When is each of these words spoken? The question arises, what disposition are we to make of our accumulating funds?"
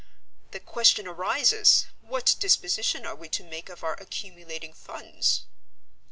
The 0.49 0.59
question 0.59 1.05
arises, 1.07 1.85
what 2.01 2.35
disposition 2.39 3.05
are 3.05 3.13
we 3.13 3.29
to 3.29 3.43
make 3.43 3.69
of 3.69 3.83
our 3.83 3.93
accumulating 3.93 4.73
funds?" 4.73 5.43